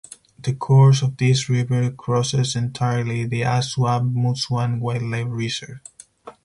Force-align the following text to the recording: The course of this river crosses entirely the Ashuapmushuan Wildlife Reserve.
The 0.39 0.53
course 0.55 1.03
of 1.03 1.17
this 1.17 1.47
river 1.47 1.91
crosses 1.91 2.55
entirely 2.55 3.25
the 3.27 3.41
Ashuapmushuan 3.41 4.79
Wildlife 4.79 5.27
Reserve. 5.29 5.79